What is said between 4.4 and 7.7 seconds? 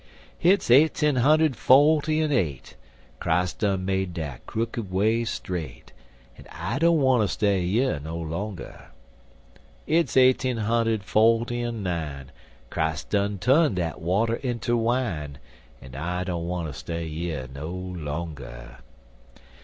crooked way straight An' I don't wanter stay